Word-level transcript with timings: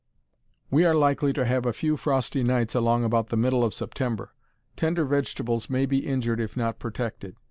We 0.71 0.83
are 0.83 0.95
likely 0.95 1.31
to 1.33 1.45
have 1.45 1.63
a 1.67 1.73
few 1.73 1.95
frosty 1.95 2.41
nights 2.43 2.73
along 2.73 3.03
about 3.03 3.27
the 3.27 3.37
middle 3.37 3.63
of 3.63 3.71
September. 3.71 4.33
Tender 4.75 5.05
vegetables 5.05 5.69
may 5.69 5.85
be 5.85 6.07
injured 6.07 6.39
if 6.39 6.57
not 6.57 6.79
protected. 6.79 7.35